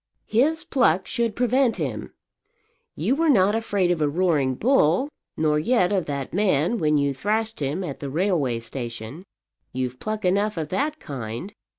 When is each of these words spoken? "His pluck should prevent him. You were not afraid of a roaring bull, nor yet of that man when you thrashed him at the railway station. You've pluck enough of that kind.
"His 0.25 0.63
pluck 0.63 1.05
should 1.05 1.35
prevent 1.35 1.75
him. 1.75 2.11
You 2.95 3.13
were 3.15 3.29
not 3.29 3.53
afraid 3.53 3.91
of 3.91 4.01
a 4.01 4.09
roaring 4.09 4.55
bull, 4.55 5.09
nor 5.37 5.59
yet 5.59 5.91
of 5.91 6.05
that 6.07 6.33
man 6.33 6.79
when 6.79 6.97
you 6.97 7.13
thrashed 7.13 7.59
him 7.59 7.83
at 7.83 7.99
the 7.99 8.09
railway 8.09 8.61
station. 8.61 9.25
You've 9.73 9.99
pluck 9.99 10.25
enough 10.25 10.57
of 10.57 10.69
that 10.69 10.99
kind. 10.99 11.53